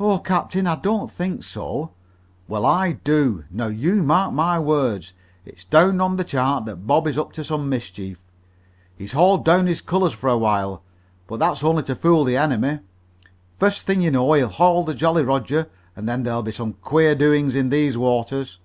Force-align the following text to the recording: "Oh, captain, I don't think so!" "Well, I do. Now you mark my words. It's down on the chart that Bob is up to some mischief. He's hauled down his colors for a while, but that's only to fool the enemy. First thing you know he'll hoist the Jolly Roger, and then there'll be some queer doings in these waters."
"Oh, 0.00 0.18
captain, 0.18 0.66
I 0.66 0.74
don't 0.74 1.12
think 1.12 1.44
so!" 1.44 1.92
"Well, 2.48 2.66
I 2.66 2.90
do. 2.90 3.44
Now 3.52 3.68
you 3.68 4.02
mark 4.02 4.32
my 4.32 4.58
words. 4.58 5.14
It's 5.44 5.62
down 5.62 6.00
on 6.00 6.16
the 6.16 6.24
chart 6.24 6.64
that 6.64 6.88
Bob 6.88 7.06
is 7.06 7.16
up 7.16 7.30
to 7.34 7.44
some 7.44 7.68
mischief. 7.68 8.18
He's 8.96 9.12
hauled 9.12 9.44
down 9.44 9.68
his 9.68 9.80
colors 9.80 10.12
for 10.12 10.26
a 10.26 10.36
while, 10.36 10.82
but 11.28 11.38
that's 11.38 11.62
only 11.62 11.84
to 11.84 11.94
fool 11.94 12.24
the 12.24 12.36
enemy. 12.36 12.80
First 13.60 13.86
thing 13.86 14.00
you 14.00 14.10
know 14.10 14.32
he'll 14.32 14.48
hoist 14.48 14.86
the 14.88 14.94
Jolly 14.94 15.22
Roger, 15.22 15.70
and 15.94 16.08
then 16.08 16.24
there'll 16.24 16.42
be 16.42 16.50
some 16.50 16.72
queer 16.72 17.14
doings 17.14 17.54
in 17.54 17.70
these 17.70 17.96
waters." 17.96 18.58